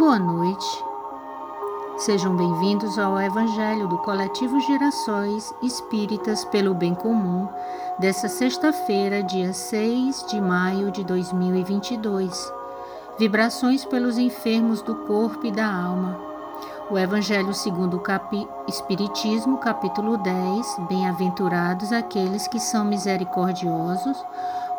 [0.00, 0.82] Boa noite.
[1.98, 7.46] Sejam bem-vindos ao Evangelho do Coletivo Gerações Espíritas pelo Bem Comum,
[7.98, 12.50] dessa sexta-feira, dia 6 de maio de 2022.
[13.18, 16.18] Vibrações pelos enfermos do corpo e da alma.
[16.90, 18.48] O Evangelho segundo o capi...
[18.66, 20.78] Espiritismo, capítulo 10.
[20.88, 24.16] Bem-aventurados aqueles que são misericordiosos.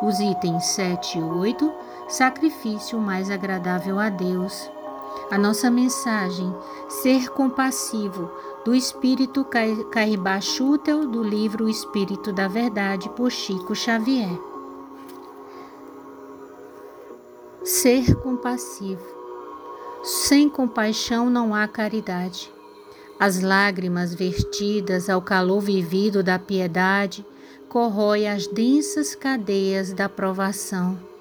[0.02, 1.72] Os itens 7 e 8.
[2.08, 4.68] Sacrifício mais agradável a Deus.
[5.30, 6.54] A nossa mensagem:
[6.88, 8.30] Ser compassivo,
[8.64, 9.44] do Espírito
[9.90, 14.38] Caibá Schutel, do livro Espírito da Verdade, por Chico Xavier.
[17.64, 19.04] Ser compassivo.
[20.02, 22.52] Sem compaixão não há caridade.
[23.18, 27.24] As lágrimas vertidas ao calor vivido da piedade
[27.68, 31.11] corrói as densas cadeias da provação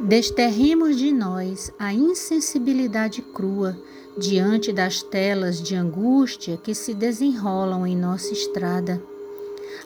[0.00, 3.76] Desterremos de nós a insensibilidade crua
[4.18, 9.02] diante das telas de angústia que se desenrolam em nossa estrada.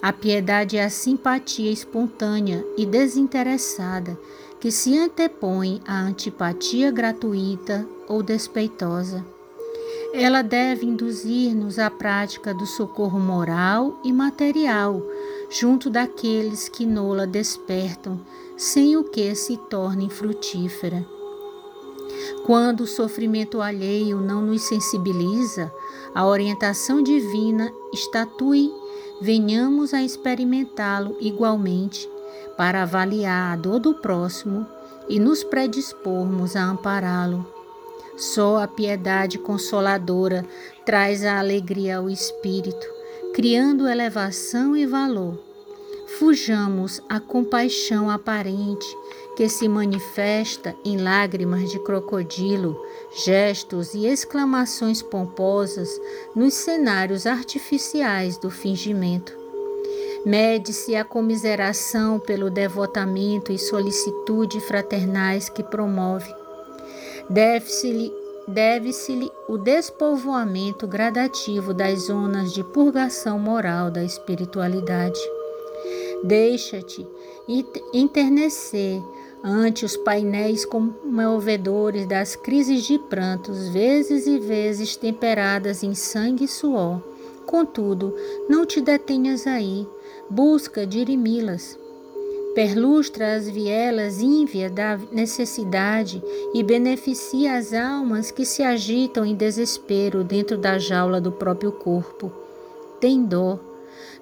[0.00, 4.18] A piedade é a simpatia espontânea e desinteressada
[4.58, 9.24] que se antepõe à antipatia gratuita ou despeitosa.
[10.14, 15.02] Ela deve induzir-nos à prática do socorro moral e material
[15.50, 18.20] junto daqueles que nola despertam
[18.56, 21.04] sem o que se torne frutífera.
[22.46, 25.70] Quando o sofrimento alheio não nos sensibiliza,
[26.14, 28.72] a orientação divina estatue,
[29.20, 32.08] venhamos a experimentá-lo igualmente,
[32.56, 34.66] para avaliar a dor do próximo
[35.08, 37.46] e nos predispormos a ampará-lo.
[38.16, 40.46] Só a piedade consoladora
[40.86, 42.86] traz a alegria ao espírito,
[43.34, 45.45] criando elevação e valor
[46.18, 48.86] Fujamos a compaixão aparente
[49.36, 52.80] que se manifesta em lágrimas de crocodilo,
[53.14, 56.00] gestos e exclamações pomposas
[56.34, 59.36] nos cenários artificiais do fingimento.
[60.24, 66.34] Mede-se a comiseração pelo devotamento e solicitude fraternais que promove.
[67.28, 68.10] Deve-se-lhe
[68.48, 75.18] deve-se-lhe o despovoamento gradativo das zonas de purgação moral da espiritualidade.
[76.26, 77.06] Deixa-te
[77.94, 79.00] enternecer
[79.44, 86.48] ante os painéis comovedores das crises de prantos, vezes e vezes temperadas em sangue e
[86.48, 87.00] suor.
[87.46, 88.12] Contudo,
[88.48, 89.86] não te detenhas aí,
[90.28, 91.78] busca dirimi-las.
[92.56, 96.20] Perlustra as vielas ínvias da necessidade
[96.52, 102.32] e beneficia as almas que se agitam em desespero dentro da jaula do próprio corpo.
[102.98, 103.60] Tem dó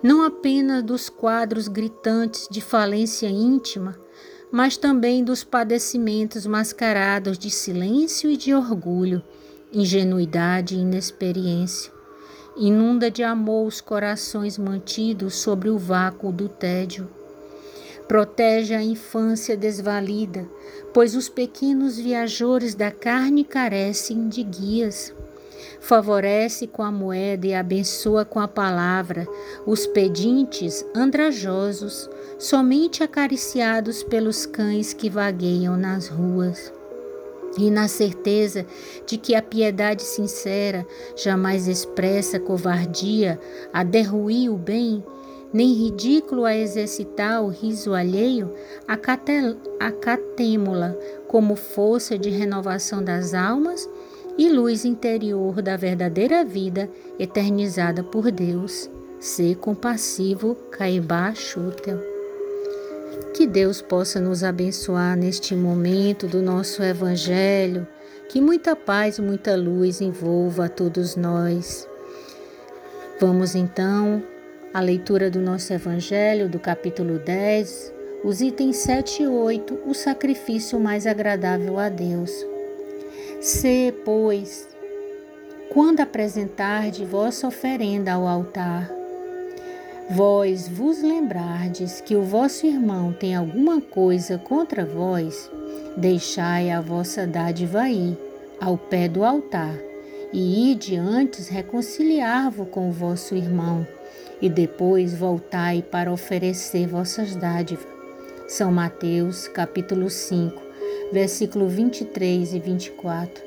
[0.02, 3.96] não apenas dos quadros gritantes de falência íntima,
[4.50, 9.22] mas também dos padecimentos mascarados de silêncio e de orgulho,
[9.72, 11.92] ingenuidade e inexperiência.
[12.56, 17.08] Inunda de amor os corações mantidos sobre o vácuo do tédio.
[18.06, 20.46] Protege a infância desvalida,
[20.92, 25.12] pois os pequenos viajores da carne carecem de guias
[25.80, 29.26] favorece com a moeda e abençoa com a palavra
[29.66, 32.08] os pedintes andrajosos,
[32.38, 36.72] somente acariciados pelos cães que vagueiam nas ruas.
[37.56, 38.66] E na certeza
[39.06, 40.84] de que a piedade sincera
[41.16, 43.38] jamais expressa covardia
[43.72, 45.04] a derruir o bem,
[45.52, 48.52] nem ridículo a exercitar o riso alheio,
[49.78, 50.96] acatemo-la
[51.28, 53.88] como força de renovação das almas
[54.36, 58.90] e luz interior da verdadeira vida eternizada por Deus.
[59.20, 61.98] Ser compassivo, Caibá Schutel.
[63.32, 67.86] Que Deus possa nos abençoar neste momento do nosso Evangelho,
[68.28, 71.88] que muita paz, muita luz envolva a todos nós.
[73.20, 74.22] Vamos então
[74.72, 77.92] à leitura do nosso Evangelho, do capítulo 10,
[78.24, 82.53] os itens 7 e 8, o sacrifício mais agradável a Deus.
[83.44, 84.66] Se, pois,
[85.68, 88.90] quando apresentarde vossa oferenda ao altar,
[90.08, 95.50] vós vos lembrardes que o vosso irmão tem alguma coisa contra vós,
[95.94, 98.16] deixai a vossa dádiva aí,
[98.58, 99.76] ao pé do altar,
[100.32, 103.86] e ide antes reconciliar-vos com o vosso irmão,
[104.40, 107.86] e depois voltai para oferecer vossas dádivas.
[108.48, 110.63] São Mateus, capítulo 5,
[111.14, 113.44] versículo 23 e 24,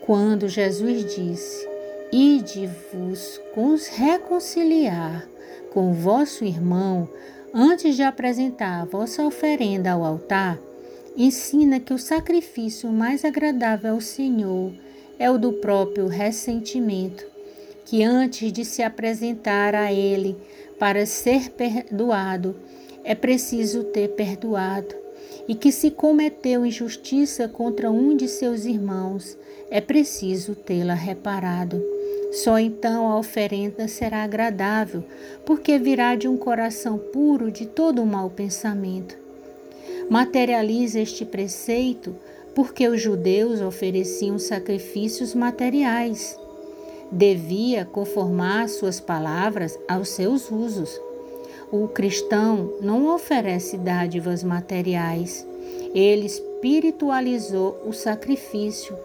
[0.00, 1.68] quando Jesus disse:
[2.12, 3.40] Ide-vos
[3.86, 5.24] reconciliar
[5.72, 7.08] com vosso irmão
[7.54, 10.58] antes de apresentar a vossa oferenda ao altar,
[11.16, 14.72] ensina que o sacrifício mais agradável ao Senhor
[15.16, 17.24] é o do próprio ressentimento,
[17.84, 20.36] que antes de se apresentar a Ele
[20.76, 22.56] para ser perdoado,
[23.04, 24.99] é preciso ter perdoado,
[25.50, 29.36] e que se cometeu injustiça contra um de seus irmãos,
[29.68, 31.82] é preciso tê-la reparado.
[32.30, 35.02] Só então a oferenda será agradável,
[35.44, 39.18] porque virá de um coração puro de todo o mau pensamento.
[40.08, 42.14] Materializa este preceito
[42.54, 46.38] porque os judeus ofereciam sacrifícios materiais.
[47.10, 51.09] Devia conformar suas palavras aos seus usos.
[51.72, 55.46] O cristão não oferece dádivas materiais.
[55.94, 58.96] Ele espiritualizou o sacrifício,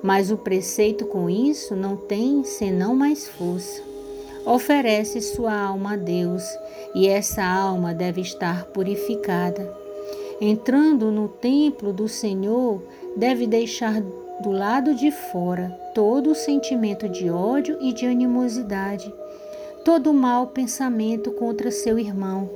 [0.00, 3.82] mas o preceito com isso não tem senão mais força.
[4.46, 6.44] Oferece sua alma a Deus
[6.94, 9.76] e essa alma deve estar purificada.
[10.40, 12.80] Entrando no templo do Senhor,
[13.16, 14.00] deve deixar
[14.40, 19.12] do lado de fora todo o sentimento de ódio e de animosidade
[19.84, 22.48] todo mau pensamento contra seu irmão.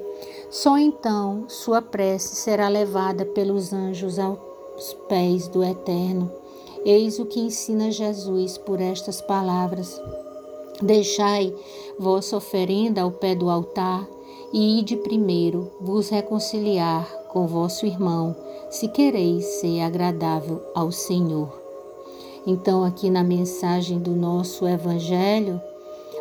[0.50, 4.38] Só então sua prece será levada pelos anjos aos
[5.08, 6.30] pés do Eterno.
[6.84, 10.00] Eis o que ensina Jesus por estas palavras:
[10.80, 11.52] Deixai
[11.98, 14.06] vossa oferenda ao pé do altar
[14.52, 18.34] e ide primeiro vos reconciliar com vosso irmão,
[18.70, 21.60] se quereis ser agradável ao Senhor.
[22.46, 25.60] Então, aqui na mensagem do nosso Evangelho,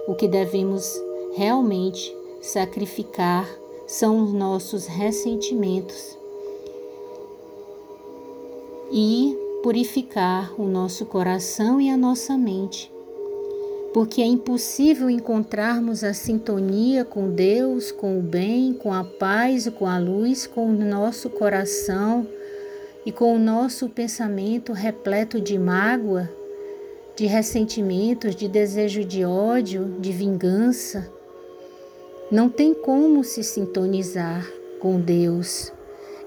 [0.08, 1.02] o que devemos
[1.36, 3.50] realmente sacrificar
[3.88, 6.18] são os nossos ressentimentos
[8.92, 12.92] e purificar o nosso coração e a nossa mente,
[13.94, 19.88] porque é impossível encontrarmos a sintonia com Deus, com o bem, com a paz, com
[19.88, 22.28] a luz, com o nosso coração
[23.06, 26.30] e com o nosso pensamento repleto de mágoa,
[27.16, 31.10] de ressentimentos, de desejo de ódio, de vingança.
[32.30, 34.46] Não tem como se sintonizar
[34.80, 35.72] com Deus.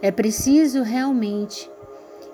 [0.01, 1.71] É preciso realmente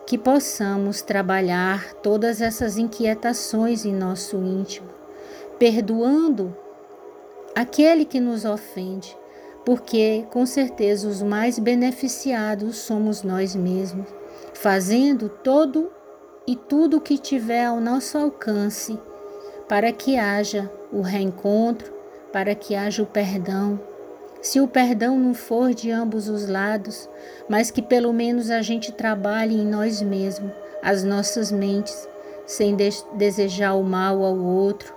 [0.06, 4.88] que possamos trabalhar todas essas inquietações em nosso íntimo,
[5.58, 6.54] perdoando
[7.54, 9.16] aquele que nos ofende,
[9.64, 14.06] porque com certeza os mais beneficiados somos nós mesmos,
[14.52, 15.90] fazendo todo
[16.46, 18.99] e tudo o que tiver ao nosso alcance
[19.69, 21.93] para que haja o reencontro,
[22.32, 23.81] para que haja o perdão.
[24.43, 27.08] Se o perdão não for de ambos os lados,
[27.49, 30.52] mas que pelo menos a gente trabalhe em nós mesmos,
[30.82, 32.06] as nossas mentes,
[32.46, 34.94] sem de desejar o mal ao outro,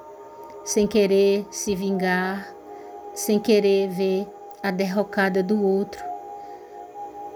[0.66, 2.54] sem querer se vingar,
[3.14, 4.28] sem querer ver
[4.62, 6.04] a derrocada do outro,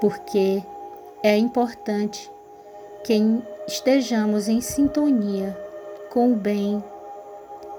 [0.01, 0.61] porque
[1.23, 2.29] é importante
[3.05, 3.13] que
[3.71, 5.57] estejamos em sintonia
[6.09, 6.83] com o bem,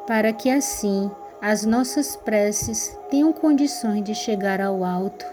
[0.07, 1.11] para que assim
[1.41, 5.27] as nossas preces tenham condições de chegar ao alto,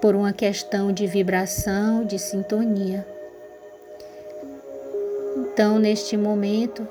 [0.00, 3.04] por uma questão de vibração, de sintonia.
[5.36, 6.86] Então, neste momento,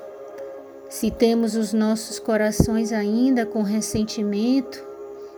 [0.90, 4.84] se temos os nossos corações ainda com ressentimento,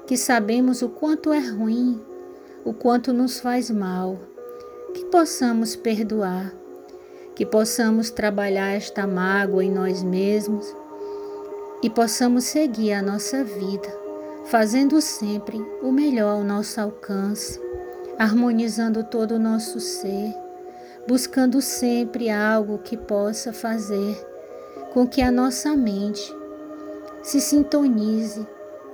[0.07, 2.03] que sabemos o quanto é ruim,
[2.65, 4.19] o quanto nos faz mal,
[4.95, 6.58] que possamos perdoar,
[7.39, 10.75] que possamos trabalhar esta mágoa em nós mesmos
[11.81, 13.89] e possamos seguir a nossa vida,
[14.47, 17.61] fazendo sempre o melhor ao nosso alcance,
[18.19, 20.35] harmonizando todo o nosso ser,
[21.07, 24.17] buscando sempre algo que possa fazer
[24.93, 26.35] com que a nossa mente
[27.23, 28.45] se sintonize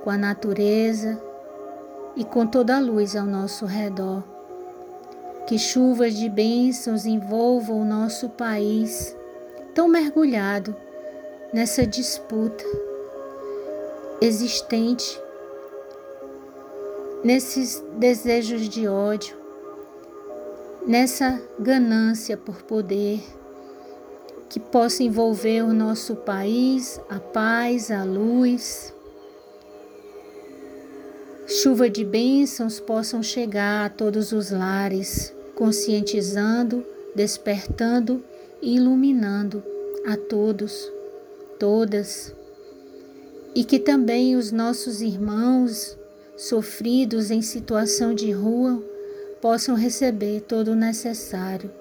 [0.03, 1.19] com a natureza
[2.15, 4.34] e com toda a luz ao nosso redor.
[5.47, 9.15] Que chuvas de bênçãos envolvam o nosso país,
[9.75, 10.75] tão mergulhado
[11.53, 12.65] nessa disputa
[14.19, 15.21] existente,
[17.23, 19.37] nesses desejos de ódio,
[20.87, 23.21] nessa ganância por poder
[24.49, 28.95] que possa envolver o nosso país, a paz, a luz.
[31.45, 36.85] Chuva de bênçãos possam chegar a todos os lares, conscientizando,
[37.15, 38.23] despertando
[38.61, 39.63] e iluminando
[40.05, 40.93] a todos
[41.57, 42.33] todas,
[43.53, 45.97] e que também os nossos irmãos
[46.37, 48.83] sofridos em situação de rua
[49.41, 51.71] possam receber todo o necessário.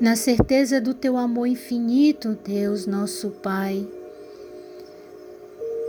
[0.00, 3.86] Na certeza do teu amor infinito, Deus nosso Pai,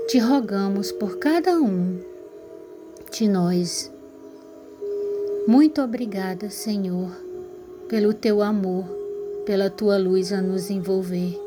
[0.08, 2.00] te rogamos por cada um
[3.12, 3.92] de nós
[5.48, 7.12] Muito obrigada, Senhor,
[7.88, 8.84] pelo teu amor,
[9.46, 11.40] pela tua luz a nos envolver.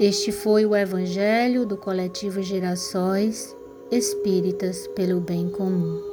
[0.00, 3.54] Este foi o Evangelho do Coletivo Gerações
[3.90, 6.11] Espíritas pelo Bem Comum.